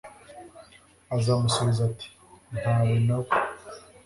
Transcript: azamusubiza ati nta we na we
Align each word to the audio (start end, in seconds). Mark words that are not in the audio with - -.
azamusubiza 1.15 1.81
ati 1.89 2.07
nta 2.59 2.75
we 2.85 2.95
na 3.07 3.15
we 3.23 3.29